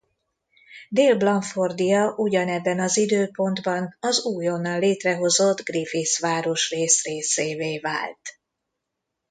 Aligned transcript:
Dél-Blanfordia 0.89 2.13
ugyanebben 2.17 2.79
az 2.79 2.97
időpontban 2.97 3.97
az 3.99 4.25
újonnan 4.25 4.79
létrehozott 4.79 5.61
Griffith 5.61 6.19
városrész 6.21 7.03
részévé 7.03 7.79
vált. 7.79 8.39